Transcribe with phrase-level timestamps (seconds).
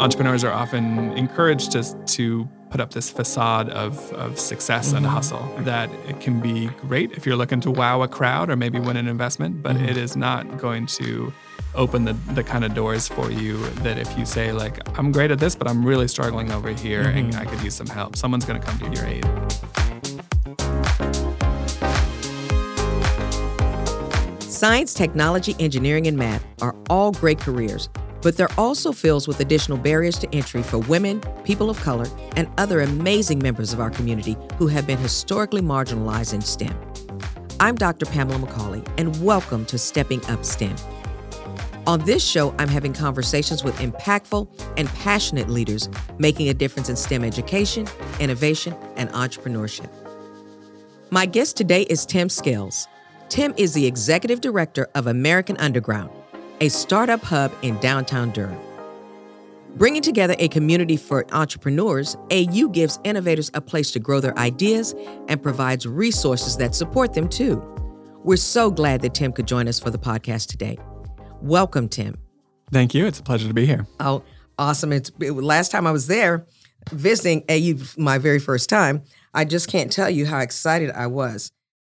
[0.00, 4.98] entrepreneurs are often encouraged to, to put up this facade of, of success mm-hmm.
[4.98, 8.56] and hustle that it can be great if you're looking to wow a crowd or
[8.56, 9.86] maybe win an investment, but mm-hmm.
[9.86, 11.32] it is not going to
[11.74, 15.30] open the, the kind of doors for you that if you say like i'm great
[15.30, 17.18] at this but i'm really struggling over here mm-hmm.
[17.18, 19.24] and i could use some help someone's going to come to your aid
[24.42, 27.88] science technology engineering and math are all great careers
[28.22, 32.06] but they're also filled with additional barriers to entry for women, people of color,
[32.36, 36.76] and other amazing members of our community who have been historically marginalized in STEM.
[37.60, 38.06] I'm Dr.
[38.06, 40.76] Pamela McCauley, and welcome to Stepping Up STEM.
[41.86, 46.96] On this show, I'm having conversations with impactful and passionate leaders making a difference in
[46.96, 47.86] STEM education,
[48.18, 49.88] innovation, and entrepreneurship.
[51.10, 52.86] My guest today is Tim Scales.
[53.28, 56.10] Tim is the executive director of American Underground
[56.60, 58.60] a startup hub in downtown Durham.
[59.76, 64.94] Bringing together a community for entrepreneurs, AU gives innovators a place to grow their ideas
[65.28, 67.62] and provides resources that support them too.
[68.24, 70.76] We're so glad that Tim could join us for the podcast today.
[71.40, 72.16] Welcome, Tim.
[72.72, 73.06] Thank you.
[73.06, 73.86] It's a pleasure to be here.
[73.98, 74.22] Oh,
[74.58, 74.92] awesome.
[74.92, 76.46] It's it, last time I was there
[76.92, 79.02] visiting AU my very first time.
[79.32, 81.52] I just can't tell you how excited I was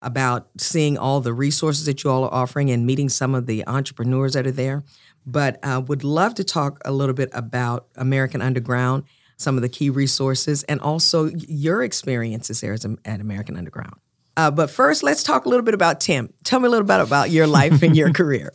[0.03, 3.67] about seeing all the resources that you all are offering and meeting some of the
[3.67, 4.83] entrepreneurs that are there.
[5.27, 9.05] But uh, would love to talk a little bit about American Underground,
[9.37, 13.95] some of the key resources, and also your experiences there at American Underground.
[14.37, 16.33] Uh, but first, let's talk a little bit about Tim.
[16.45, 18.53] Tell me a little bit about your life and your career.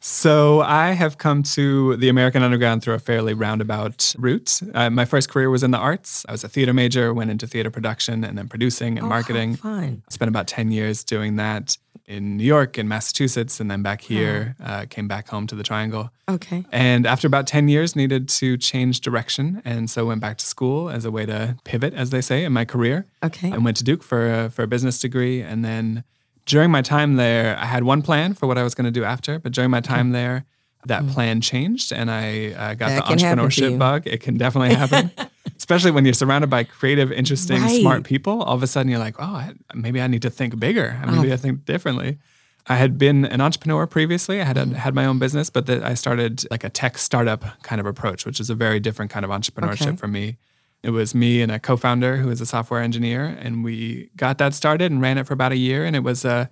[0.00, 4.60] So I have come to the American Underground through a fairly roundabout route.
[4.72, 6.24] Uh, my first career was in the arts.
[6.28, 9.56] I was a theater major, went into theater production and then producing and oh, marketing.
[9.56, 10.02] fun.
[10.08, 11.76] Spent about 10 years doing that
[12.06, 15.62] in New York and Massachusetts and then back here, uh, came back home to the
[15.62, 16.10] Triangle.
[16.28, 16.64] Okay.
[16.72, 19.60] And after about 10 years, needed to change direction.
[19.64, 22.52] And so went back to school as a way to pivot, as they say, in
[22.52, 23.06] my career.
[23.22, 23.52] Okay.
[23.52, 26.04] I went to Duke for a, for a business degree and then
[26.48, 29.04] during my time there, I had one plan for what I was going to do
[29.04, 30.46] after, but during my time there,
[30.86, 31.12] that mm.
[31.12, 34.06] plan changed and I uh, got that the entrepreneurship bug.
[34.06, 35.10] It can definitely happen,
[35.58, 37.80] especially when you're surrounded by creative, interesting, right.
[37.80, 38.42] smart people.
[38.42, 40.98] All of a sudden, you're like, oh, maybe I need to think bigger.
[41.06, 41.34] Maybe oh.
[41.34, 42.18] I think differently.
[42.66, 44.40] I had been an entrepreneur previously.
[44.40, 44.72] I had a, mm.
[44.72, 48.24] had my own business, but the, I started like a tech startup kind of approach,
[48.24, 49.96] which is a very different kind of entrepreneurship okay.
[49.96, 50.38] for me.
[50.82, 54.54] It was me and a co-founder who was a software engineer, and we got that
[54.54, 55.84] started and ran it for about a year.
[55.84, 56.46] And it was uh,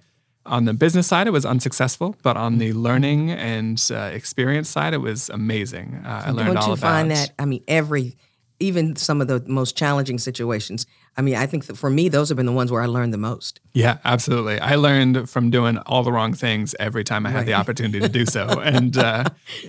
[0.45, 4.95] on the business side, it was unsuccessful, but on the learning and uh, experience side,
[4.95, 6.03] it was amazing.
[6.05, 6.81] Uh, I learned Don't all you about.
[6.81, 7.33] find that?
[7.39, 8.17] I mean, every
[8.59, 10.87] even some of the most challenging situations.
[11.19, 13.15] I mean, I think that for me, those have been the ones where I learned
[13.15, 13.61] the most.
[13.73, 14.61] Yeah, absolutely.
[14.61, 17.47] I learned from doing all the wrong things every time I had right.
[17.47, 19.25] the opportunity to do so, and uh,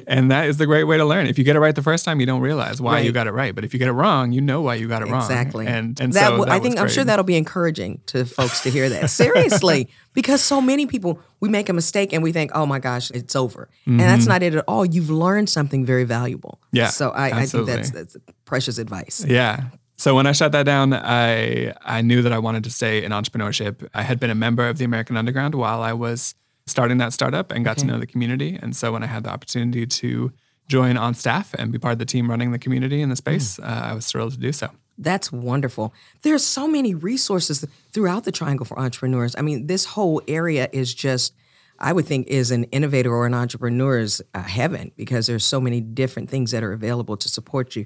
[0.08, 1.28] and that is the great way to learn.
[1.28, 3.06] If you get it right the first time, you don't realize why right.
[3.06, 3.56] you got it right.
[3.56, 5.22] But if you get it wrong, you know why you got it wrong.
[5.22, 5.68] Exactly.
[5.68, 8.70] And and that so that I think I'm sure that'll be encouraging to folks to
[8.70, 12.66] hear that seriously, because so many people we make a mistake and we think, oh
[12.66, 13.92] my gosh, it's over, mm-hmm.
[13.92, 14.32] and that's mm-hmm.
[14.32, 14.86] not it at all.
[14.86, 16.60] You've learned something very valuable.
[16.74, 16.90] Yeah.
[16.90, 19.24] So I, I think that's that's precious advice.
[19.26, 19.70] Yeah.
[19.98, 23.12] So when I shut that down, I I knew that I wanted to stay in
[23.12, 23.88] entrepreneurship.
[23.94, 26.36] I had been a member of the American Underground while I was
[26.68, 27.82] starting that startup and got okay.
[27.82, 28.60] to know the community.
[28.62, 30.32] And so when I had the opportunity to
[30.68, 33.58] join on staff and be part of the team running the community in the space,
[33.58, 33.64] mm.
[33.64, 34.70] uh, I was thrilled to do so.
[35.00, 35.94] That's wonderful.
[36.24, 39.36] There's so many resources throughout the Triangle for Entrepreneurs.
[39.38, 41.34] I mean, this whole area is just
[41.80, 45.80] I would think is an innovator or an entrepreneur's uh, heaven because there's so many
[45.80, 47.86] different things that are available to support you.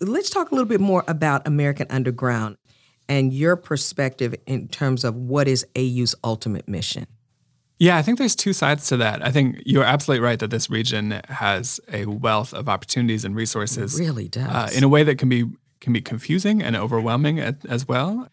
[0.00, 2.56] Let's talk a little bit more about American Underground
[3.08, 7.06] and your perspective in terms of what is AU's ultimate mission.
[7.78, 9.26] Yeah, I think there's two sides to that.
[9.26, 13.98] I think you're absolutely right that this region has a wealth of opportunities and resources.
[13.98, 14.48] It really does.
[14.48, 15.50] Uh, in a way that can be
[15.80, 18.28] can be confusing and overwhelming as well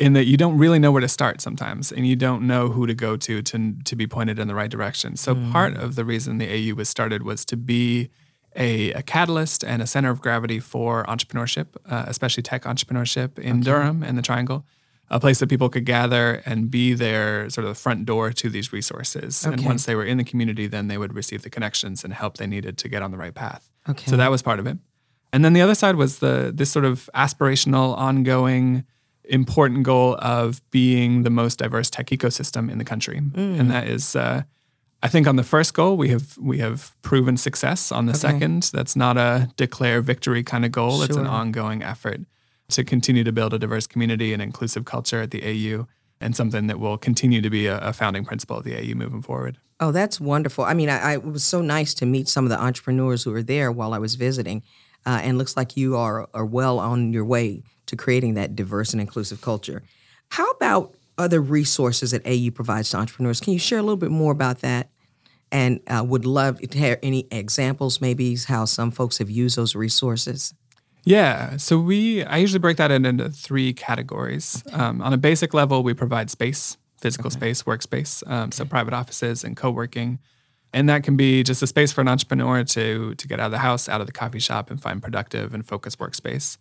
[0.00, 2.86] in that you don't really know where to start sometimes and you don't know who
[2.86, 5.16] to go to to, to be pointed in the right direction.
[5.16, 5.52] So mm.
[5.52, 8.10] part of the reason the AU was started was to be
[8.56, 13.56] a, a, catalyst and a center of gravity for entrepreneurship, uh, especially tech entrepreneurship in
[13.56, 13.62] okay.
[13.62, 14.64] Durham and the Triangle,
[15.08, 18.48] a place that people could gather and be their sort of the front door to
[18.48, 19.46] these resources.
[19.46, 19.54] Okay.
[19.54, 22.36] And once they were in the community, then they would receive the connections and help
[22.36, 23.70] they needed to get on the right path.
[23.88, 24.06] Okay.
[24.06, 24.78] So that was part of it.
[25.32, 28.84] And then the other side was the this sort of aspirational, ongoing,
[29.24, 33.58] important goal of being the most diverse tech ecosystem in the country, mm.
[33.58, 34.16] and that is.
[34.16, 34.42] Uh,
[35.02, 37.90] I think on the first goal we have we have proven success.
[37.90, 38.18] On the okay.
[38.18, 40.96] second, that's not a declare victory kind of goal.
[40.96, 41.04] Sure.
[41.06, 42.20] It's an ongoing effort
[42.68, 45.86] to continue to build a diverse community and inclusive culture at the AU,
[46.20, 49.22] and something that will continue to be a, a founding principle of the AU moving
[49.22, 49.58] forward.
[49.80, 50.64] Oh, that's wonderful.
[50.64, 53.32] I mean, I, I, it was so nice to meet some of the entrepreneurs who
[53.32, 54.62] were there while I was visiting.
[55.06, 58.92] uh, and looks like you are are well on your way to creating that diverse
[58.92, 59.82] and inclusive culture.
[60.28, 63.40] How about other resources that AU provides to entrepreneurs?
[63.40, 64.90] Can you share a little bit more about that?
[65.52, 69.74] And uh, would love to hear any examples, maybe how some folks have used those
[69.74, 70.54] resources.
[71.04, 74.62] Yeah, so we I usually break that into three categories.
[74.72, 77.34] Um, on a basic level, we provide space, physical okay.
[77.34, 78.50] space, workspace, um, okay.
[78.52, 80.18] so private offices and co-working,
[80.72, 83.52] and that can be just a space for an entrepreneur to to get out of
[83.52, 86.58] the house, out of the coffee shop, and find productive and focused workspace.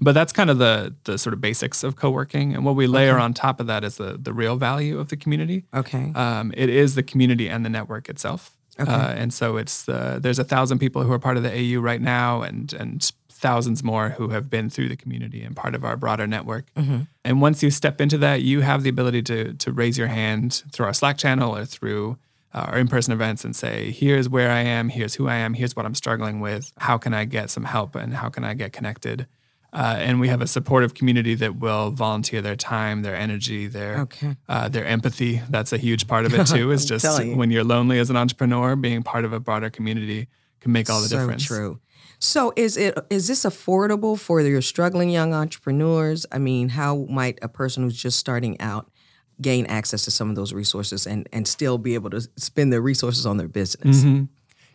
[0.00, 3.14] But that's kind of the the sort of basics of co-working, and what we layer
[3.14, 3.22] okay.
[3.22, 5.64] on top of that is the the real value of the community.
[5.74, 8.56] Okay, um, it is the community and the network itself.
[8.80, 8.92] Okay.
[8.92, 11.80] Uh, and so it's uh, there's a thousand people who are part of the AU
[11.80, 15.84] right now, and and thousands more who have been through the community and part of
[15.84, 16.72] our broader network.
[16.74, 17.02] Mm-hmm.
[17.24, 20.62] And once you step into that, you have the ability to to raise your hand
[20.72, 22.18] through our Slack channel or through
[22.54, 24.90] uh, our in-person events and say, "Here's where I am.
[24.90, 25.54] Here's who I am.
[25.54, 26.72] Here's what I'm struggling with.
[26.78, 27.96] How can I get some help?
[27.96, 29.26] And how can I get connected?"
[29.78, 34.00] Uh, and we have a supportive community that will volunteer their time, their energy, their
[34.00, 34.36] okay.
[34.48, 35.40] uh, their empathy.
[35.48, 36.72] That's a huge part of it too.
[36.72, 37.36] Is just you.
[37.36, 40.26] when you're lonely as an entrepreneur, being part of a broader community
[40.58, 41.44] can make all the so difference.
[41.44, 41.78] True.
[42.18, 46.26] So is it is this affordable for your struggling young entrepreneurs?
[46.32, 48.90] I mean, how might a person who's just starting out
[49.40, 52.82] gain access to some of those resources and and still be able to spend their
[52.82, 53.98] resources on their business?
[53.98, 54.24] Mm-hmm.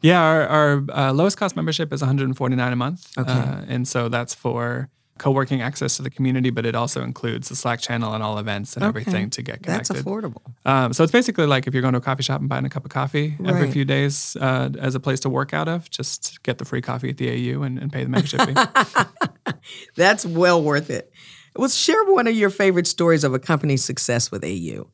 [0.03, 3.31] Yeah, our, our uh, lowest cost membership is 149 a month, okay.
[3.31, 7.55] Uh, and so that's for co-working access to the community, but it also includes the
[7.55, 8.89] Slack channel and all events and okay.
[8.89, 9.95] everything to get connected.
[9.95, 10.41] That's affordable.
[10.65, 12.69] Um, so it's basically like if you're going to a coffee shop and buying a
[12.69, 13.53] cup of coffee right.
[13.53, 16.81] every few days uh, as a place to work out of, just get the free
[16.81, 19.53] coffee at the AU and, and pay the membership fee.
[19.95, 21.11] That's well worth it.
[21.55, 24.47] Well, share one of your favorite stories of a company's success with AU.
[24.47, 24.89] Favorite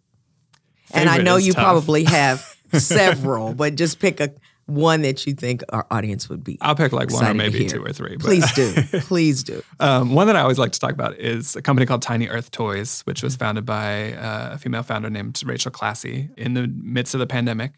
[0.93, 1.63] and I know you tough.
[1.63, 4.33] probably have several, but just pick a
[4.69, 6.57] one that you think our audience would be.
[6.61, 8.15] I'll pick like one or maybe two or three.
[8.15, 8.25] But.
[8.25, 8.73] Please do.
[9.01, 9.61] Please do.
[9.79, 12.51] um, one that I always like to talk about is a company called Tiny Earth
[12.51, 17.13] Toys, which was founded by uh, a female founder named Rachel Classy in the midst
[17.13, 17.73] of the pandemic.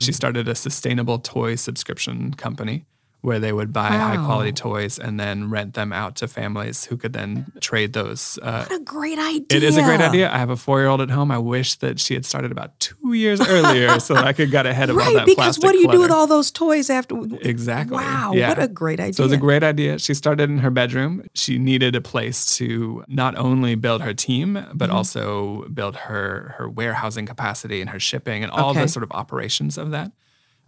[0.00, 2.84] She started a sustainable toy subscription company
[3.24, 4.08] where they would buy wow.
[4.08, 8.38] high quality toys and then rent them out to families who could then trade those.
[8.42, 9.46] Uh, what a great idea!
[9.50, 10.30] It is a great idea.
[10.30, 11.30] I have a four year old at home.
[11.30, 14.66] I wish that she had started about two years earlier so that I could get
[14.66, 15.96] ahead of right, all that because what do you clutter.
[15.96, 17.18] do with all those toys after?
[17.40, 17.96] Exactly.
[17.96, 18.50] Wow, yeah.
[18.50, 19.14] what a great idea!
[19.14, 19.98] So it was a great idea.
[19.98, 21.26] She started in her bedroom.
[21.32, 24.96] She needed a place to not only build her team but mm-hmm.
[24.96, 28.82] also build her her warehousing capacity and her shipping and all okay.
[28.82, 30.12] the sort of operations of that.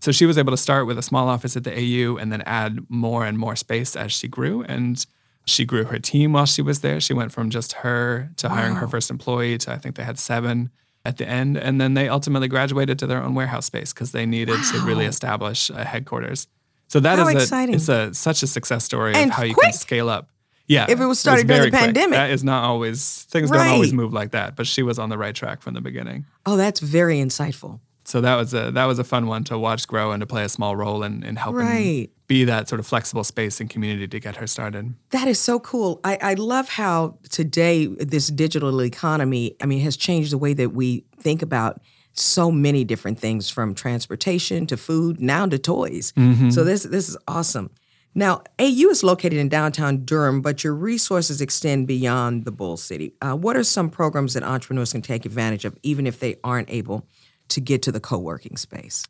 [0.01, 2.43] So she was able to start with a small office at the AU and then
[2.43, 4.63] add more and more space as she grew.
[4.63, 5.05] And
[5.47, 7.01] she grew her team while she was there.
[7.01, 8.81] She went from just her to hiring wow.
[8.81, 10.71] her first employee to I think they had seven
[11.05, 11.57] at the end.
[11.57, 14.73] And then they ultimately graduated to their own warehouse space because they needed wow.
[14.73, 16.49] to really establish a headquarters.
[16.89, 17.75] So that How is exciting.
[17.75, 19.57] a it's a such a success story and of how quick.
[19.57, 20.31] you can scale up.
[20.69, 20.87] Yeah.
[20.89, 22.09] If it was started it was during the pandemic.
[22.11, 22.19] Quick.
[22.19, 23.59] That is not always things right.
[23.59, 26.27] don't always move like that, but she was on the right track from the beginning.
[26.45, 29.87] Oh, that's very insightful so that was a that was a fun one to watch
[29.89, 32.11] grow and to play a small role in, in helping right.
[32.29, 34.95] be that sort of flexible space and community to get her started.
[35.11, 36.01] That is so cool.
[36.05, 40.73] I, I love how today this digital economy, I mean, has changed the way that
[40.73, 41.81] we think about
[42.13, 46.13] so many different things from transportation to food, now to toys.
[46.17, 46.51] Mm-hmm.
[46.51, 47.71] So this this is awesome.
[48.15, 53.13] Now, AU is located in downtown Durham, but your resources extend beyond the Bull City.
[53.21, 56.71] Uh, what are some programs that entrepreneurs can take advantage of, even if they aren't
[56.71, 57.07] able
[57.49, 59.05] to get to the co-working space?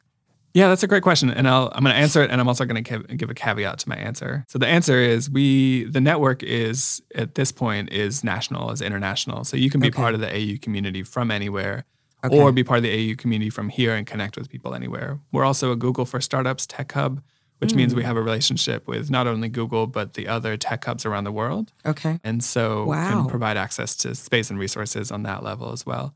[0.57, 2.65] Yeah, that's a great question, and I'll, I'm going to answer it, and I'm also
[2.65, 4.47] going to give a caveat to my answer.
[4.49, 9.45] So the answer is we the network is at this point is national, is international.
[9.45, 9.97] So you can be okay.
[9.97, 11.85] part of the AU community from anywhere,
[12.25, 12.35] okay.
[12.35, 15.21] or be part of the AU community from here and connect with people anywhere.
[15.31, 17.21] We're also a Google for Startups tech hub,
[17.59, 17.77] which mm.
[17.77, 21.25] means we have a relationship with not only Google but the other tech hubs around
[21.25, 21.71] the world.
[21.85, 23.11] Okay, and so wow.
[23.11, 26.15] can provide access to space and resources on that level as well.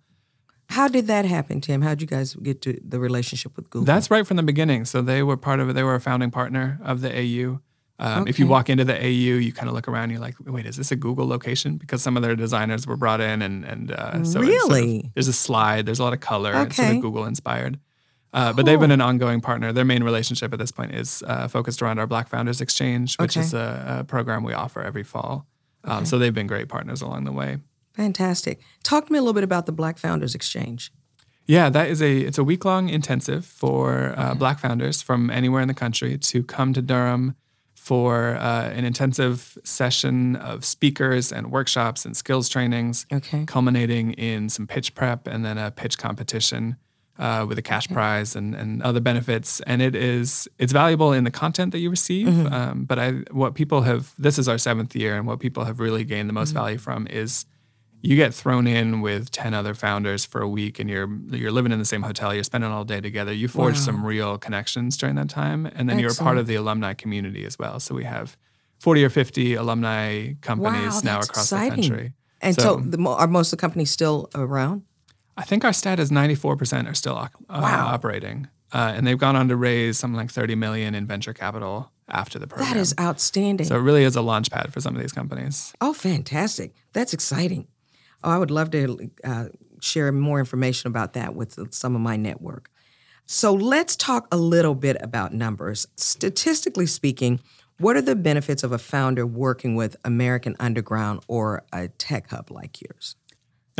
[0.70, 1.82] How did that happen, Tim?
[1.82, 3.86] How did you guys get to the relationship with Google?
[3.86, 4.84] That's right from the beginning.
[4.84, 5.72] So they were part of it.
[5.72, 7.60] They were a founding partner of the AU.
[7.98, 8.30] Um, okay.
[8.30, 10.10] If you walk into the AU, you kind of look around.
[10.10, 11.76] You're like, wait, is this a Google location?
[11.76, 15.14] Because some of their designers were brought in, and and uh, so really, sort of,
[15.14, 15.86] there's a slide.
[15.86, 16.54] There's a lot of color.
[16.54, 16.62] Okay.
[16.62, 17.78] It's sort of Google inspired.
[18.32, 18.54] Uh, cool.
[18.54, 19.72] But they've been an ongoing partner.
[19.72, 23.36] Their main relationship at this point is uh, focused around our Black Founders Exchange, which
[23.36, 23.44] okay.
[23.44, 25.46] is a, a, program we offer every fall.
[25.82, 27.58] Um, so they've been great partners along the way.
[27.94, 28.60] Fantastic.
[28.82, 30.92] Talk to me a little bit about the Black Founders Exchange.
[31.46, 35.60] Yeah, that is a it's a week long intensive for uh, Black founders from anywhere
[35.60, 37.34] in the country to come to Durham
[37.74, 43.44] for uh, an intensive session of speakers and workshops and skills trainings, okay.
[43.46, 46.76] culminating in some pitch prep and then a pitch competition.
[47.20, 47.94] uh, with a cash okay.
[47.94, 49.60] prize and, and other benefits.
[49.60, 52.26] And it is it's valuable in the content that you receive.
[52.26, 52.52] Mm-hmm.
[52.52, 55.78] Um, but I what people have this is our seventh year, and what people have
[55.78, 56.58] really gained the most mm-hmm.
[56.58, 57.44] value from is
[58.02, 61.72] you get thrown in with 10 other founders for a week and you're you're living
[61.72, 63.80] in the same hotel you're spending all day together you forge wow.
[63.80, 66.00] some real connections during that time and then Excellent.
[66.00, 68.36] you're a part of the alumni community as well so we have
[68.78, 71.82] 40 or 50 alumni companies wow, now across exciting.
[71.82, 74.82] the country and so, so the, are most of the companies still around
[75.40, 77.86] I think our stat is 94% are still uh, wow.
[77.86, 78.48] operating.
[78.72, 82.38] Uh, and they've gone on to raise something like 30 million in venture capital after
[82.38, 82.74] the program.
[82.74, 83.66] That is outstanding.
[83.66, 85.72] So it really is a launch pad for some of these companies.
[85.80, 86.74] Oh, fantastic.
[86.92, 87.66] That's exciting.
[88.22, 89.46] Oh, I would love to uh,
[89.80, 92.70] share more information about that with some of my network.
[93.26, 95.86] So let's talk a little bit about numbers.
[95.96, 97.40] Statistically speaking,
[97.78, 102.50] what are the benefits of a founder working with American Underground or a tech hub
[102.50, 103.16] like yours?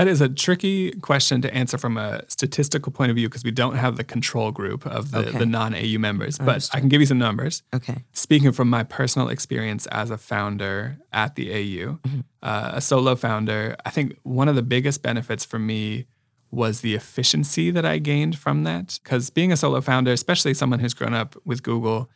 [0.01, 3.51] That is a tricky question to answer from a statistical point of view because we
[3.51, 5.37] don't have the control group of the, okay.
[5.37, 6.39] the non AU members.
[6.39, 6.77] But Understood.
[6.79, 7.63] I can give you some numbers.
[7.75, 8.03] Okay.
[8.15, 12.21] Speaking from my personal experience as a founder at the AU, mm-hmm.
[12.43, 16.07] uh, a solo founder, I think one of the biggest benefits for me
[16.51, 18.99] was the efficiency that I gained from that.
[19.05, 22.09] Because being a solo founder, especially someone who's grown up with Google,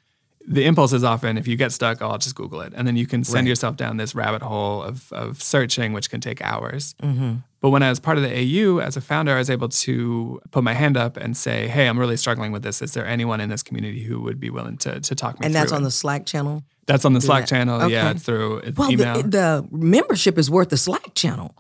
[0.46, 2.72] the impulse is often if you get stuck, oh, I'll just Google it.
[2.76, 3.48] And then you can send right.
[3.48, 6.94] yourself down this rabbit hole of, of searching, which can take hours.
[7.02, 7.36] Mm-hmm.
[7.60, 10.40] But when I was part of the AU as a founder, I was able to
[10.50, 12.82] put my hand up and say, hey, I'm really struggling with this.
[12.82, 15.54] Is there anyone in this community who would be willing to, to talk me and
[15.54, 15.76] that's it?
[15.76, 16.62] on the Slack channel?
[16.86, 17.48] That's on the Slack that.
[17.48, 17.80] channel.
[17.80, 17.94] Okay.
[17.94, 19.22] Yeah, it's through well, email.
[19.22, 21.54] The, the membership is worth the Slack channel.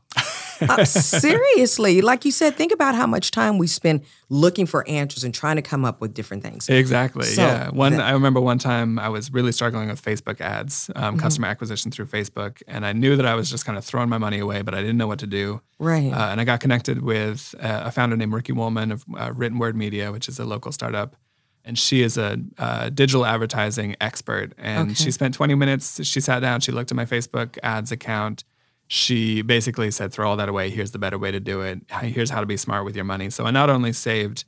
[0.60, 5.24] Uh, seriously, like you said, think about how much time we spend looking for answers
[5.24, 6.68] and trying to come up with different things.
[6.68, 7.24] Exactly.
[7.24, 7.70] So yeah.
[7.70, 11.20] One, that, I remember one time I was really struggling with Facebook ads, um, mm-hmm.
[11.20, 14.18] customer acquisition through Facebook, and I knew that I was just kind of throwing my
[14.18, 15.60] money away, but I didn't know what to do.
[15.78, 16.12] Right.
[16.12, 19.58] Uh, and I got connected with uh, a founder named Ricci Wolman of uh, Written
[19.58, 21.16] Word Media, which is a local startup
[21.64, 24.52] and she is a uh, digital advertising expert.
[24.58, 24.94] And okay.
[24.94, 26.04] she spent 20 minutes.
[26.04, 26.60] She sat down.
[26.60, 28.44] She looked at my Facebook ads account
[28.88, 30.70] she basically said, throw all that away.
[30.70, 31.80] Here's the better way to do it.
[32.02, 33.30] Here's how to be smart with your money.
[33.30, 34.44] So I not only saved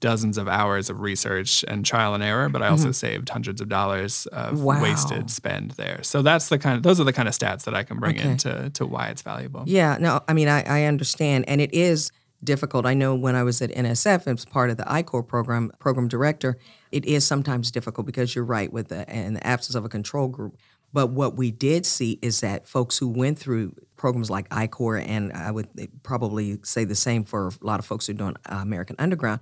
[0.00, 2.92] dozens of hours of research and trial and error, but I also mm-hmm.
[2.92, 4.82] saved hundreds of dollars of wow.
[4.82, 6.02] wasted spend there.
[6.02, 8.18] So that's the kind of those are the kind of stats that I can bring
[8.18, 8.30] okay.
[8.30, 9.64] into to why it's valuable.
[9.66, 12.10] Yeah, no, I mean I, I understand, and it is
[12.42, 12.86] difficult.
[12.86, 16.56] I know when I was at NSF as part of the I-Corps program, program director,
[16.90, 20.28] it is sometimes difficult because you're right with the in the absence of a control
[20.28, 20.56] group.
[20.92, 25.32] But what we did see is that folks who went through programs like I-Corps, and
[25.32, 25.68] I would
[26.02, 29.40] probably say the same for a lot of folks who are doing uh, American Underground,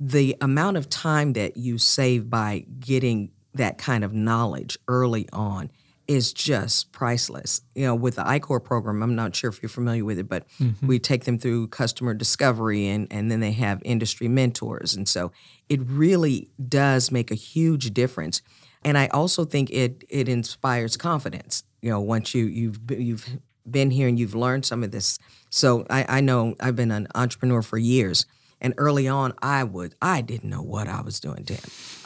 [0.00, 5.70] the amount of time that you save by getting that kind of knowledge early on
[6.06, 7.60] is just priceless.
[7.74, 10.48] You know, with the I-Corps program, I'm not sure if you're familiar with it, but
[10.58, 10.86] mm-hmm.
[10.86, 14.94] we take them through customer discovery and, and then they have industry mentors.
[14.94, 15.32] And so
[15.68, 18.40] it really does make a huge difference.
[18.84, 21.64] And I also think it it inspires confidence.
[21.82, 23.28] You know, once you you've you've
[23.70, 25.18] been here and you've learned some of this.
[25.50, 28.26] So I, I know I've been an entrepreneur for years.
[28.60, 31.58] And early on, I would I didn't know what I was doing, Tim.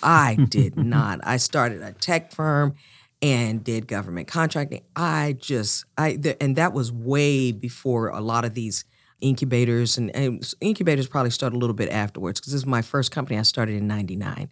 [0.02, 1.20] I did not.
[1.22, 2.74] I started a tech firm
[3.22, 4.82] and did government contracting.
[4.94, 8.84] I just I and that was way before a lot of these
[9.22, 13.12] incubators and, and incubators probably started a little bit afterwards because this is my first
[13.12, 14.50] company I started in 99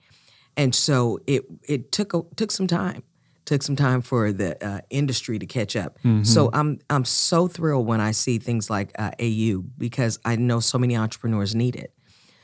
[0.60, 3.02] and so it it took a, took some time
[3.46, 5.98] took some time for the uh, industry to catch up.
[6.04, 6.22] Mm-hmm.
[6.22, 10.60] So I'm I'm so thrilled when I see things like uh, AU because I know
[10.60, 11.92] so many entrepreneurs need it.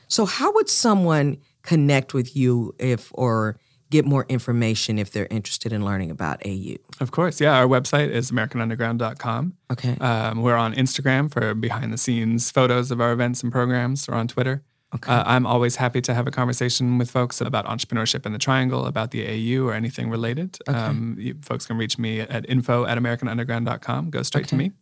[0.09, 5.73] So how would someone connect with you if or get more information if they're interested
[5.73, 6.75] in learning about AU?
[6.99, 7.57] Of course, yeah.
[7.57, 9.53] Our website is AmericanUnderground.com.
[9.71, 9.97] Okay.
[10.01, 14.09] Um, we're on Instagram for behind the scenes photos of our events and programs.
[14.09, 14.65] We're on Twitter.
[14.95, 15.13] Okay.
[15.13, 18.87] Uh, I'm always happy to have a conversation with folks about entrepreneurship in the Triangle,
[18.87, 20.59] about the AU, or anything related.
[20.69, 20.79] Okay.
[20.79, 24.11] Um, you, folks can reach me at info at americanunderground.com.
[24.11, 24.51] Go straight okay.
[24.51, 24.73] to me.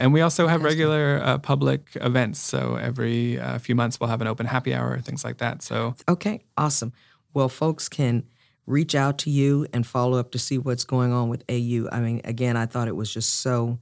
[0.00, 2.38] And we also have regular uh, public events.
[2.38, 5.60] So every uh, few months we'll have an open happy hour, things like that.
[5.62, 6.92] So okay, awesome.
[7.34, 8.24] Well, folks can
[8.66, 11.88] reach out to you and follow up to see what's going on with AU.
[11.90, 13.80] I mean, again, I thought it was just so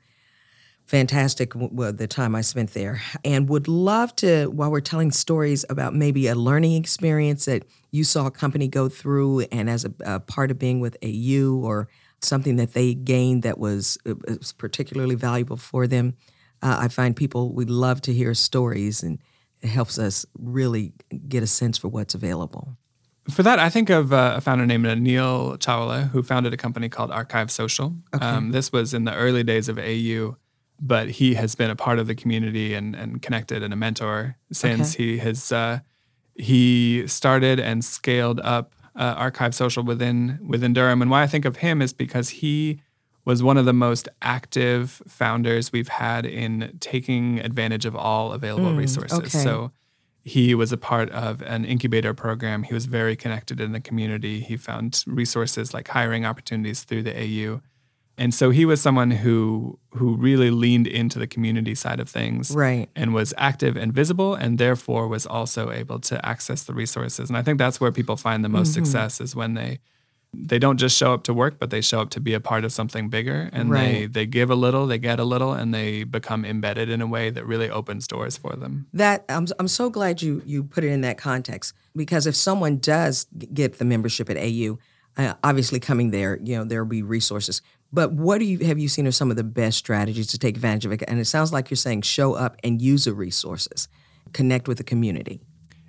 [0.87, 3.02] fantastic the time I spent there.
[3.25, 8.05] And would love to, while we're telling stories about maybe a learning experience that you
[8.05, 11.88] saw a company go through and as a, a part of being with AU or
[12.23, 16.14] something that they gained that was, uh, was particularly valuable for them.
[16.62, 19.19] Uh, I find people, we love to hear stories and
[19.62, 20.93] it helps us really
[21.28, 22.76] get a sense for what's available.
[23.28, 26.88] For that, I think of uh, a founder named Anil Chawla, who founded a company
[26.88, 27.97] called Archive Social.
[28.14, 28.25] Okay.
[28.25, 30.37] Um, this was in the early days of AU
[30.80, 34.37] but he has been a part of the community and, and connected and a mentor
[34.52, 35.04] since okay.
[35.04, 35.80] he has uh,
[36.35, 41.02] he started and scaled up uh, Archive Social within within Durham.
[41.02, 42.80] And why I think of him is because he
[43.25, 48.71] was one of the most active founders we've had in taking advantage of all available
[48.71, 49.18] mm, resources.
[49.18, 49.28] Okay.
[49.28, 49.73] So
[50.23, 52.62] he was a part of an incubator program.
[52.62, 54.40] He was very connected in the community.
[54.40, 57.61] He found resources like hiring opportunities through the AU.
[58.18, 62.50] And so he was someone who who really leaned into the community side of things,
[62.50, 62.88] right?
[62.96, 67.28] And was active and visible, and therefore was also able to access the resources.
[67.28, 68.85] And I think that's where people find the most mm-hmm.
[68.85, 69.80] success is when they
[70.32, 72.64] they don't just show up to work, but they show up to be a part
[72.64, 73.80] of something bigger, and right.
[73.80, 77.06] they they give a little, they get a little, and they become embedded in a
[77.06, 78.87] way that really opens doors for them.
[78.92, 82.78] That I'm I'm so glad you you put it in that context because if someone
[82.78, 84.78] does get the membership at AU.
[85.18, 87.62] Uh, obviously, coming there, you know there will be resources
[87.93, 90.57] but what do you have you seen are some of the best strategies to take
[90.57, 91.02] advantage of it?
[91.07, 93.88] And it sounds like you're saying show up and use the resources,
[94.33, 95.40] connect with the community.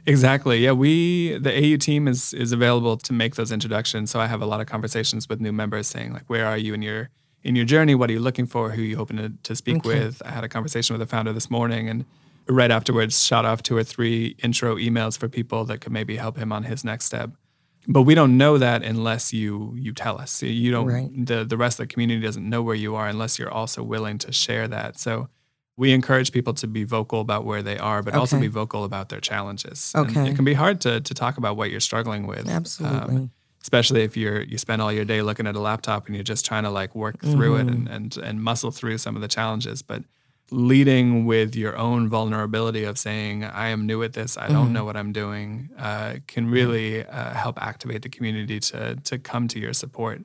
[0.05, 0.59] Exactly.
[0.59, 4.09] Yeah, we the AU team is is available to make those introductions.
[4.09, 6.73] So I have a lot of conversations with new members saying like, where are you
[6.73, 7.09] in your
[7.43, 7.93] in your journey?
[7.95, 8.71] What are you looking for?
[8.71, 9.89] Who are you hoping to, to speak okay.
[9.89, 10.21] with?
[10.25, 12.05] I had a conversation with a founder this morning and
[12.47, 16.37] right afterwards shot off two or three intro emails for people that could maybe help
[16.37, 17.31] him on his next step
[17.87, 21.25] but we don't know that unless you you tell us you don't right.
[21.25, 24.17] the the rest of the community doesn't know where you are unless you're also willing
[24.17, 25.29] to share that so
[25.77, 28.19] we encourage people to be vocal about where they are but okay.
[28.19, 31.37] also be vocal about their challenges okay and it can be hard to to talk
[31.37, 35.21] about what you're struggling with absolutely um, especially if you're you spend all your day
[35.21, 37.69] looking at a laptop and you're just trying to like work through mm-hmm.
[37.69, 40.03] it and, and and muscle through some of the challenges but
[40.51, 44.73] leading with your own vulnerability of saying, I am new at this, I don't mm-hmm.
[44.73, 49.47] know what I'm doing, uh, can really uh, help activate the community to, to come
[49.49, 50.21] to your support.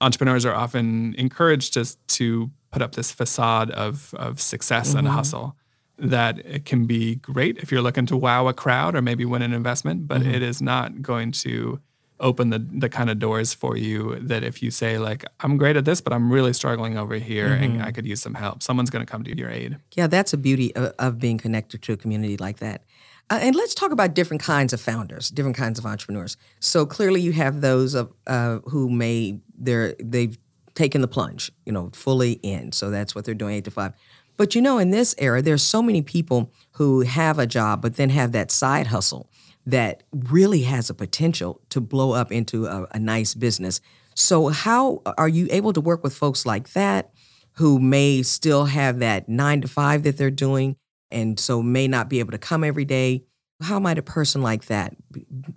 [0.00, 4.98] Entrepreneurs are often encouraged to, to put up this facade of, of success mm-hmm.
[4.98, 5.56] and hustle
[5.98, 9.42] that it can be great if you're looking to wow a crowd or maybe win
[9.42, 10.34] an investment, but mm-hmm.
[10.34, 11.80] it is not going to
[12.22, 15.76] open the the kind of doors for you that if you say like I'm great
[15.76, 17.64] at this but I'm really struggling over here mm-hmm.
[17.64, 19.76] and I could use some help someone's going to come to your aid.
[19.94, 22.84] Yeah, that's a beauty of, of being connected to a community like that.
[23.30, 26.36] Uh, and let's talk about different kinds of founders, different kinds of entrepreneurs.
[26.60, 30.36] So clearly you have those of uh, who may they're they've
[30.74, 32.72] taken the plunge, you know, fully in.
[32.72, 33.92] So that's what they're doing 8 to 5.
[34.36, 37.96] But you know, in this era, there's so many people who have a job but
[37.96, 39.28] then have that side hustle
[39.66, 43.80] that really has a potential to blow up into a, a nice business.
[44.14, 47.12] So, how are you able to work with folks like that
[47.52, 50.76] who may still have that nine to five that they're doing
[51.10, 53.24] and so may not be able to come every day?
[53.62, 54.96] How might a person like that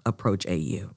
[0.05, 0.94] approach AU?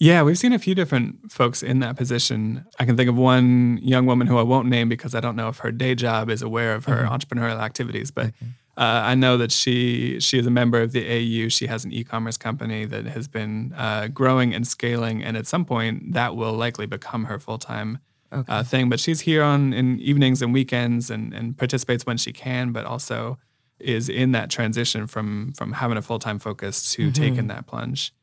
[0.00, 2.64] Yeah, we've seen a few different folks in that position.
[2.78, 5.48] I can think of one young woman who I won't name because I don't know
[5.48, 7.12] if her day job is aware of her mm-hmm.
[7.12, 8.46] entrepreneurial activities, but mm-hmm.
[8.78, 11.48] Uh, I know that she she is a member of the AU.
[11.48, 15.64] She has an e-commerce company that has been uh, growing and scaling, and at some
[15.64, 17.98] point that will likely become her full time
[18.30, 18.52] uh, okay.
[18.52, 18.88] uh, thing.
[18.88, 22.84] But she's here on in evenings and weekends and and participates when she can, but
[22.84, 23.36] also
[23.80, 27.12] is in that transition from from having a full time focus to mm-hmm.
[27.20, 28.14] taking that plunge,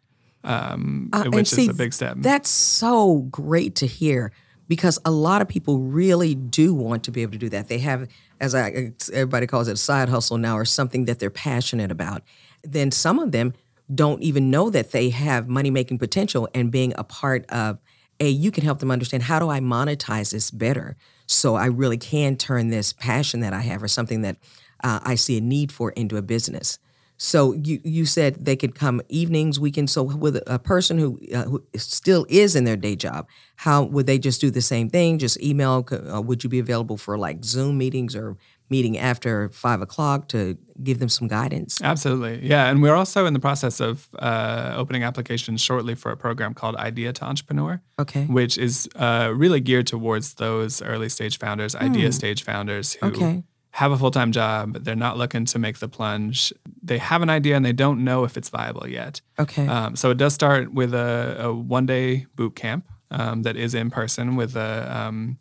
[0.45, 2.17] um, uh, which see, is a big step.
[2.19, 4.31] That's so great to hear
[4.67, 7.67] because a lot of people really do want to be able to do that.
[7.67, 8.07] They have
[8.39, 12.21] as I, everybody calls it a side hustle now, or something that they're passionate about,
[12.63, 13.53] then some of them
[13.93, 17.79] don't even know that they have money making potential and being a part of
[18.19, 20.95] a you can help them understand how do I monetize this better
[21.27, 24.37] so I really can turn this passion that I have or something that
[24.83, 26.79] uh, I see a need for into a business.
[27.17, 29.93] So you you said they could come evenings, weekends.
[29.93, 34.05] So with a person who, uh, who still is in their day job, how would
[34.05, 35.17] they just do the same thing?
[35.17, 35.85] Just email?
[35.91, 38.35] Uh, would you be available for like Zoom meetings or
[38.69, 41.79] meeting after five o'clock to give them some guidance?
[41.81, 42.69] Absolutely, yeah.
[42.69, 46.75] And we're also in the process of uh, opening applications shortly for a program called
[46.75, 47.81] Idea to Entrepreneur.
[47.97, 48.25] Okay.
[48.25, 52.11] Which is uh, really geared towards those early stage founders, idea hmm.
[52.11, 53.07] stage founders who.
[53.07, 53.43] Okay
[53.75, 56.53] have a full time job, they're not looking to make the plunge.
[56.81, 59.19] They have an idea and they don't know if it's viable yet.
[59.37, 59.67] Okay.
[59.67, 63.75] Um, so it does start with a, a one day boot camp um, that is
[63.75, 65.39] in person with a, um,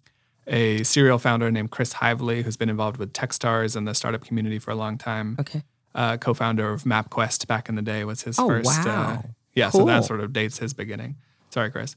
[0.49, 4.59] a serial founder named Chris Heivly, who's been involved with Techstars and the startup community
[4.59, 5.37] for a long time.
[5.38, 5.62] Okay.
[5.94, 8.85] Uh, co founder of MapQuest back in the day was his oh, first.
[8.85, 9.23] Wow.
[9.23, 9.83] Uh, yeah, cool.
[9.83, 11.14] so that sort of dates his beginning.
[11.51, 11.94] Sorry, Chris.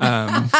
[0.00, 0.50] Um,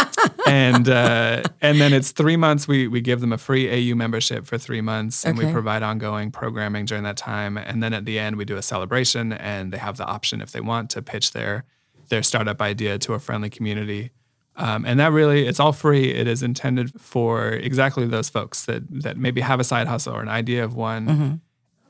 [0.47, 2.69] and uh, and then it's three months.
[2.69, 5.47] We we give them a free AU membership for three months, and okay.
[5.47, 7.57] we provide ongoing programming during that time.
[7.57, 10.53] And then at the end, we do a celebration, and they have the option if
[10.53, 11.65] they want to pitch their
[12.11, 14.11] their startup idea to a friendly community.
[14.57, 16.13] Um, and that really, it's all free.
[16.13, 20.21] It is intended for exactly those folks that that maybe have a side hustle or
[20.21, 21.35] an idea of one, mm-hmm.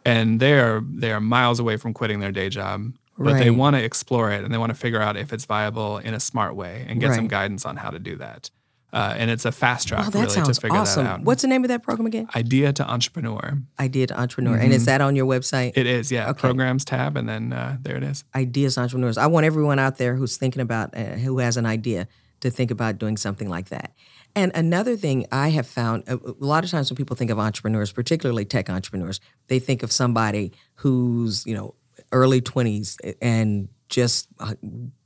[0.05, 2.93] and they are they are miles away from quitting their day job
[3.25, 5.99] but they want to explore it and they want to figure out if it's viable
[5.99, 8.51] in a smart way and get some guidance on how to do that.
[8.93, 11.05] Uh, and it's a fast track Oh, really to figure awesome.
[11.05, 11.21] that out.
[11.23, 12.27] What's the name of that program again?
[12.35, 13.59] idea to entrepreneur?
[13.79, 14.57] Idea to Entrepreneur.
[14.57, 15.75] And is that on your website?
[15.77, 16.31] It is, yeah.
[16.31, 16.41] Okay.
[16.41, 18.25] Programs tab, and then uh, there it is.
[18.35, 19.17] Ideas to Entrepreneurs.
[19.17, 22.09] I want everyone out there who's thinking about, uh, who has an idea,
[22.41, 23.93] to think about doing something like that.
[24.35, 27.39] And another thing I have found a, a lot of times when people think of
[27.39, 31.75] entrepreneurs, particularly tech entrepreneurs, they think of somebody who's, you know,
[32.13, 34.55] early 20s and just uh,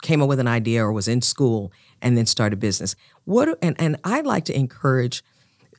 [0.03, 2.95] came up with an idea or was in school and then started business.
[3.25, 5.23] What and, and I like to encourage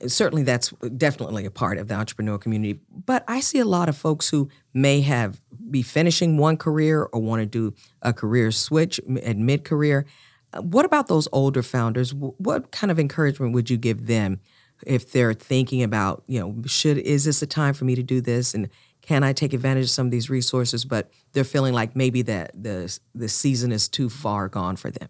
[0.08, 3.96] certainly that's definitely a part of the entrepreneur community but i see a lot of
[3.96, 9.00] folks who may have be finishing one career or want to do a career switch
[9.24, 10.06] at mid-career.
[10.54, 12.14] Uh, what about those older founders?
[12.14, 14.40] What kind of encouragement would you give them
[14.86, 18.22] if they're thinking about you know should is this a time for me to do
[18.22, 18.54] this?
[18.54, 18.70] And
[19.06, 22.52] can i take advantage of some of these resources but they're feeling like maybe that
[22.54, 25.10] the the season is too far gone for them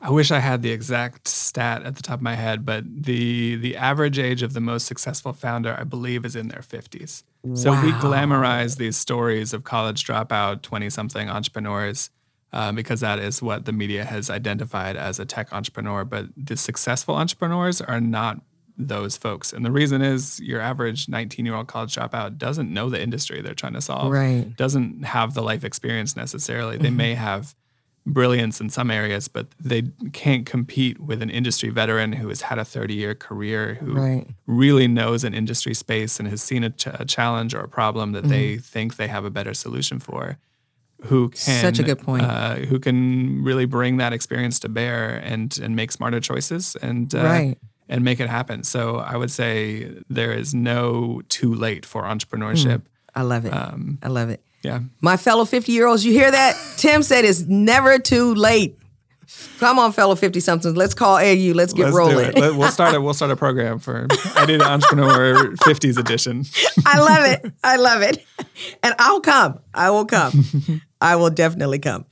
[0.00, 3.56] I wish I had the exact stat at the top of my head, but the
[3.56, 7.24] the average age of the most successful founder, I believe, is in their 50s.
[7.54, 12.10] So we glamorize these stories of college dropout, 20 something entrepreneurs
[12.52, 16.04] uh, because that is what the media has identified as a tech entrepreneur.
[16.04, 18.40] But the successful entrepreneurs are not
[18.78, 19.52] those folks.
[19.52, 23.42] And the reason is your average 19 year old college dropout doesn't know the industry
[23.42, 24.56] they're trying to solve, Right.
[24.56, 26.76] doesn't have the life experience necessarily.
[26.78, 27.54] They may have
[28.06, 32.58] brilliance in some areas, but they can't compete with an industry veteran who has had
[32.58, 34.26] a 30 year career, who Right.
[34.46, 38.12] really knows an industry space and has seen a, ch- a challenge or a problem
[38.12, 40.38] that they think they have a better solution for.
[41.02, 42.22] Who can Such a good point.
[42.24, 47.14] Uh, who can really bring that experience to bear and and make smarter choices and
[47.14, 47.58] uh, Right.
[47.88, 48.64] And make it happen.
[48.64, 52.82] So I would say there is no too late for entrepreneurship.
[53.14, 54.80] i love it Um, i love it Yeah.
[55.00, 56.54] My fellow 50 year olds, you hear that?
[56.76, 58.74] Tim said it's never too late.
[59.58, 60.74] Come on, fellow 50 somethings.
[60.76, 61.52] Let's call AU.
[61.54, 62.16] Let's get Let's rolling.
[62.16, 62.38] do it.
[62.38, 66.44] Let- We'll start a we'll start a program for Idea to Entrepreneur 50s edition.
[66.86, 67.52] I love it.
[67.62, 68.24] I love it.
[68.82, 69.60] And I'll come.
[69.74, 70.32] I will come.
[71.00, 72.04] I will definitely come.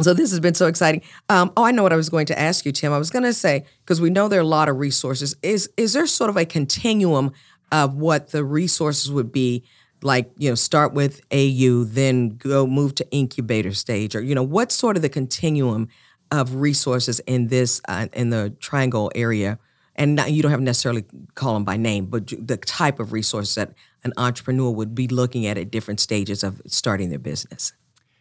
[0.00, 1.02] So this has been so exciting.
[1.28, 2.92] Um, oh, I know what I was going to ask you, Tim.
[2.92, 5.34] I was going to say because we know there are a lot of resources.
[5.42, 7.32] Is is there sort of a continuum
[7.72, 9.64] of what the resources would be?
[10.00, 14.44] Like you know, start with AU, then go move to incubator stage, or you know,
[14.44, 15.88] what's sort of the continuum
[16.30, 19.58] of resources in this uh, in the Triangle area?
[19.96, 23.12] And not, you don't have to necessarily call them by name, but the type of
[23.12, 27.72] resources that an entrepreneur would be looking at at different stages of starting their business.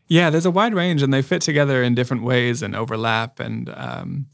[0.07, 3.39] Yeah, there's a wide range, and they fit together in different ways and overlap.
[3.39, 4.27] And um,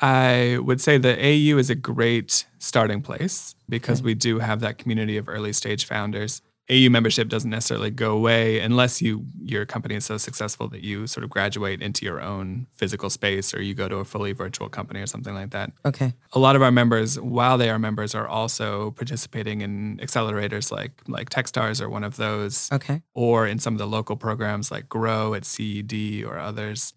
[0.00, 4.78] I would say the AU is a great starting place because we do have that
[4.78, 6.42] community of early stage founders.
[6.70, 11.06] AU membership doesn't necessarily go away unless you your company is so successful that you
[11.06, 14.68] sort of graduate into your own physical space or you go to a fully virtual
[14.68, 15.72] company or something like that.
[15.86, 16.12] Okay.
[16.34, 20.92] a lot of our members, while they are members, are also participating in accelerators like
[21.08, 23.00] like Techstars or one of those, Okay.
[23.14, 26.92] or in some of the local programs like Grow at CED or others,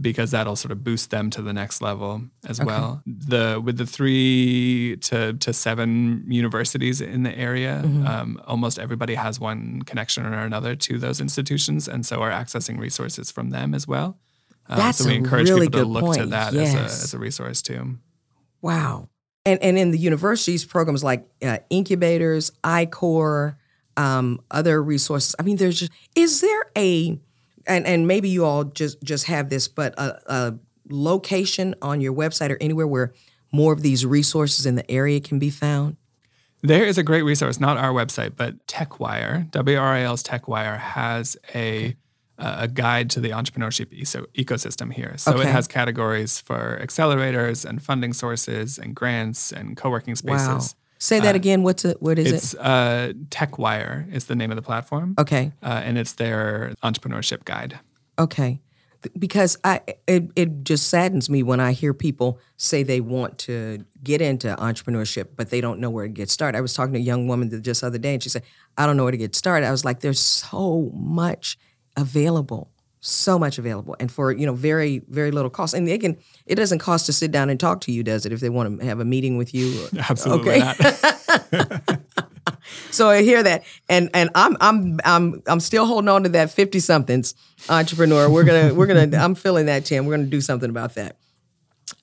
[0.00, 3.02] because that'll sort of boost them to the next level as well.
[3.06, 8.06] The with the three to to seven universities in the area, Mm-hmm.
[8.06, 12.78] um, almost everybody has one connection or another to those institutions, and so are accessing
[12.78, 14.18] resources from them as well.
[14.68, 16.30] Um, That's so we a encourage really people to look to point.
[16.30, 17.04] that as, a, Yes.
[17.04, 17.98] as a resource too.
[18.62, 19.08] Wow.
[19.44, 23.56] And and in the universities, programs like uh, incubators, I-Corps,
[23.96, 25.36] um, other resources.
[25.38, 27.18] I mean, there's just is there a
[27.66, 30.54] and and maybe you all just just have this, but a, a
[30.88, 33.12] location on your website or anywhere where
[33.52, 35.96] more of these resources in the area can be found.
[36.62, 41.96] There is a great resource, not our website, but TechWire, WRAL's TechWire has a
[42.38, 45.14] uh, a guide to the entrepreneurship eco- ecosystem here.
[45.16, 45.42] So Okay.
[45.42, 50.36] it has categories for accelerators and funding sources and grants and co-working Wow.
[50.98, 51.62] Say that again.
[51.62, 52.00] What's it?
[52.00, 52.60] What is It's it?
[52.60, 55.52] uh, TechWire is the name of the platform, Okay.
[55.62, 57.78] uh, and it's their entrepreneurship guide.
[58.18, 58.60] Okay.
[59.16, 63.84] Because I it, it just saddens me when I hear people say they want to
[64.02, 66.58] get into entrepreneurship, but they don't know where to get started.
[66.58, 68.42] I was talking to a young woman just the other day, and she said,
[68.76, 71.56] "I don't know where to get started." I was like, "There's so much
[71.96, 72.70] available,
[73.06, 75.74] so much available, and for you know very very little cost.
[75.74, 76.16] And they can
[76.46, 78.32] it doesn't cost to sit down and talk to you, does it?
[78.32, 80.62] If they want to have a meeting with you, or- Absolutely Okay.
[81.52, 82.00] not.
[82.90, 86.50] So I hear that, and and I'm I'm I'm I'm still holding on to that
[86.50, 87.34] fifty somethings
[87.68, 88.28] entrepreneur.
[88.28, 90.06] We're gonna we're gonna I'm feeling that Tim.
[90.06, 91.16] We're gonna do something about that.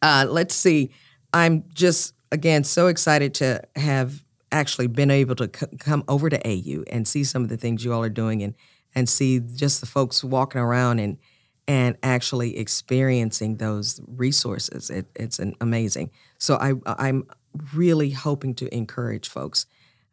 [0.01, 0.91] Uh, let's see.
[1.33, 6.39] I'm just again so excited to have actually been able to c- come over to
[6.47, 8.53] AU and see some of the things you all are doing and
[8.95, 11.17] and see just the folks walking around and
[11.67, 14.89] and actually experiencing those resources.
[14.89, 16.11] It, it's an amazing.
[16.37, 17.27] So I I'm
[17.73, 19.65] really hoping to encourage folks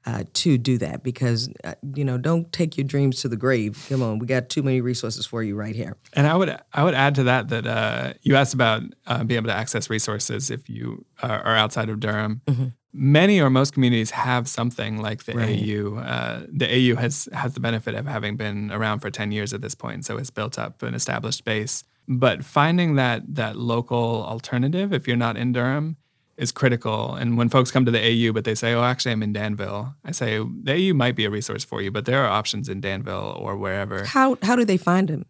[0.06, 3.84] uh, to do that because uh, you know don't take your dreams to the grave.
[3.88, 5.96] Come on, we got too many resources for you right here.
[6.14, 9.38] And I would I would add to that that uh, you asked about uh, being
[9.38, 12.40] able to access resources if you are outside of Durham.
[12.46, 12.66] Mm-hmm.
[12.92, 15.62] Many or most communities have something like the right.
[15.62, 15.98] AU.
[15.98, 19.60] Uh, the AU has has the benefit of having been around for ten years at
[19.60, 21.84] this point, so it's built up an established base.
[22.08, 25.98] But finding that that local alternative, if you're not in Durham,
[26.40, 27.14] is critical.
[27.14, 29.94] And when folks come to the AU, but they say, "Oh, actually, I'm in Danville,"
[30.05, 32.81] I say the AU might be a resource for you, but there are options in
[32.81, 34.05] Danville or wherever.
[34.05, 35.26] How how do they find them?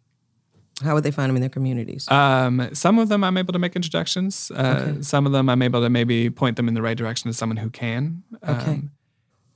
[0.83, 2.11] How would they find them in their communities?
[2.11, 4.51] Um, some of them I'm able to make introductions.
[4.55, 5.03] Uh, okay.
[5.03, 7.59] Some of them I'm able to maybe point them in the right direction to someone
[7.59, 8.23] who can.
[8.49, 8.73] Okay.
[8.73, 8.91] Um,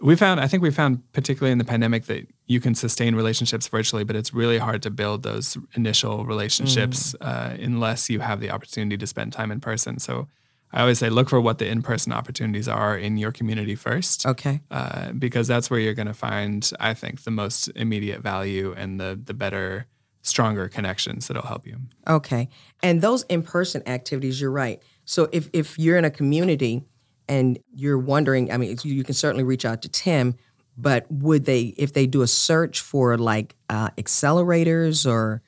[0.01, 3.69] we found, I think we found, particularly in the pandemic, that you can sustain relationships
[3.69, 7.27] virtually, but it's really hard to build those initial relationships mm.
[7.27, 9.99] uh, unless you have the opportunity to spend time in person.
[9.99, 10.29] So
[10.75, 14.27] I always say look for what the in person opportunities are in your community first.
[14.27, 14.61] Okay.
[14.73, 18.99] Uh, because that's where you're going to find, I think, the most immediate value and
[19.01, 19.87] the the better,
[20.23, 21.79] stronger connections that'll help you.
[22.09, 22.49] Okay.
[22.83, 24.83] And those in person activities, you're right.
[25.05, 26.83] So if if you're in a community
[27.29, 30.35] and you're wondering, I mean, you can certainly reach out to Tim.
[30.77, 35.41] But would they, if they do a search for like uh, accelerators or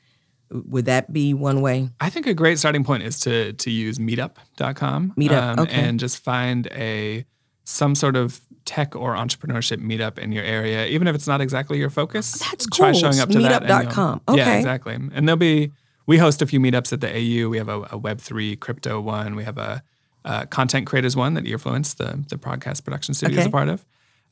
[0.50, 1.90] would that be one way?
[2.00, 5.14] I think a great starting point is to to use meetup.com.
[5.18, 5.74] Meetup, um, okay.
[5.74, 7.24] And just find a
[7.64, 11.78] some sort of tech or entrepreneurship meetup in your area, even if it's not exactly
[11.78, 12.38] your focus.
[12.38, 12.78] That's cool.
[12.78, 14.22] Try showing up to meetup.com.
[14.28, 14.38] Okay.
[14.38, 14.94] Yeah, exactly.
[14.94, 15.72] And there'll be
[16.06, 17.48] we host a few meetups at the AU.
[17.48, 19.34] We have a, a Web3 crypto one.
[19.34, 19.82] We have a,
[20.24, 23.42] a content creators one that Earfluence, the the podcast production studio, okay.
[23.42, 23.84] is a part of.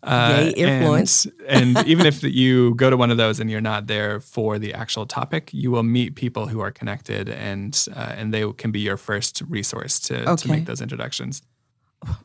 [0.04, 1.30] Uh, Earfluence.
[1.48, 4.58] And, and even if you go to one of those and you're not there for
[4.58, 8.70] the actual topic, you will meet people who are connected, and uh, and they can
[8.70, 10.42] be your first resource to, okay.
[10.42, 11.42] to make those introductions.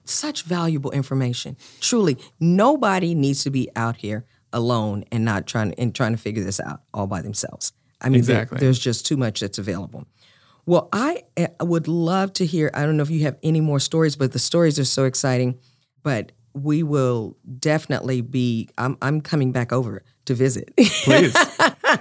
[0.04, 1.56] Such valuable information.
[1.80, 6.44] Truly, nobody needs to be out here alone and not trying and trying to figure
[6.44, 7.72] this out all by themselves.
[8.02, 8.58] I mean, exactly.
[8.58, 10.06] there, there's just too much that's available.
[10.66, 12.72] Well, I eh, would love to hear.
[12.74, 15.60] I don't know if you have any more stories, but the stories are so exciting.
[16.04, 18.70] But we will definitely be.
[18.78, 20.74] I'm, I'm coming back over to visit.
[20.78, 21.36] Please.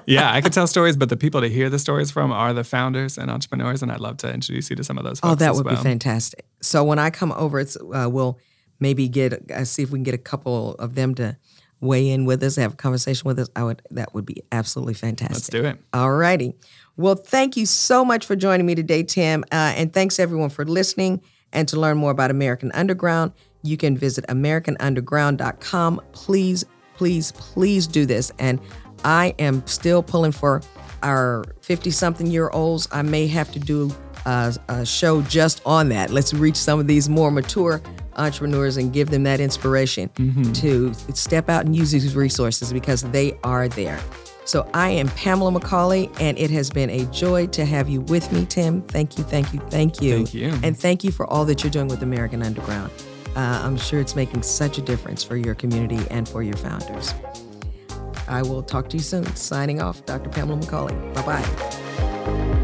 [0.06, 2.64] Yeah, I could tell stories, but the people to hear the stories from are the
[2.64, 5.20] founders and entrepreneurs, and I'd love to introduce you to some of those.
[5.22, 5.76] oh, that would well.
[5.76, 6.46] be fantastic.
[6.60, 8.38] So when I come over, it's uh, we'll
[8.80, 11.36] maybe get uh, see if we can get a couple of them to
[11.80, 13.48] weigh in with us, have a conversation with us.
[13.54, 15.34] I would that would be absolutely fantastic.
[15.36, 15.78] Let's do it.
[15.92, 16.54] All righty.
[16.96, 20.64] Well, thank you so much for joining me today, Tim, uh, and thanks everyone for
[20.64, 21.22] listening.
[21.50, 26.00] And to learn more about American Underground you can visit AmericanUnderground.com.
[26.12, 26.64] Please,
[26.96, 28.32] please, please do this.
[28.38, 28.60] And
[29.04, 30.62] I am still pulling for
[31.02, 32.88] our 50 something year olds.
[32.90, 33.90] I may have to do
[34.26, 36.10] a, a, show just on that.
[36.10, 37.80] Let's reach some of these more mature
[38.16, 40.52] entrepreneurs and give them that inspiration mm-hmm.
[40.54, 44.00] to step out and use these resources because they are there.
[44.44, 48.32] So I am Pamela McCauley, and it has been a joy to have you with
[48.32, 48.80] me, Tim.
[48.80, 50.24] Thank you, thank you, thank you.
[50.24, 50.58] Thank you.
[50.62, 52.90] And thank you for all that you're doing with American Underground.
[53.38, 57.14] Uh, I'm sure it's making such a difference for your community and for your founders.
[58.26, 59.24] I will talk to you soon.
[59.36, 60.28] Signing off, Dr.
[60.28, 61.14] Pamela McCauley.
[61.14, 62.57] Bye bye.